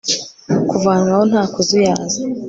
[0.69, 2.19] kuvanwaho nta kuzuyaza